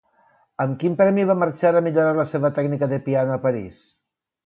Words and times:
Amb 0.63 0.79
quin 0.83 0.95
premi 1.01 1.27
va 1.33 1.35
marxar 1.43 1.73
a 1.81 1.85
millorar 1.89 2.17
la 2.23 2.27
seva 2.33 2.53
tècnica 2.59 2.93
de 2.97 3.03
piano 3.11 3.37
a 3.37 3.43
París? 3.49 3.83